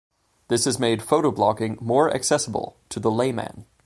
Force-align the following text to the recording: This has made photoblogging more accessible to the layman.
This 0.47 0.65
has 0.65 0.79
made 0.79 1.01
photoblogging 1.01 1.79
more 1.79 2.11
accessible 2.11 2.75
to 2.89 2.99
the 2.99 3.11
layman. 3.11 3.67